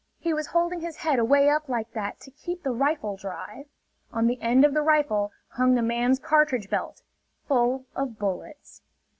He 0.17 0.33
was 0.33 0.47
holding 0.47 0.79
his 0.81 0.95
head 0.95 1.19
away 1.19 1.47
up 1.47 1.69
like 1.69 1.91
that 1.91 2.19
to 2.21 2.31
keep 2.31 2.63
the 2.63 2.71
rifle 2.71 3.17
dry. 3.17 3.65
On 4.11 4.25
the 4.25 4.41
end 4.41 4.65
of 4.65 4.73
the 4.73 4.81
rifle 4.81 5.31
hung 5.49 5.75
the 5.75 5.83
man's 5.83 6.17
cartridge 6.17 6.71
belt, 6.71 7.03
full 7.47 7.85
of 7.95 8.17
bullets. 8.17 8.81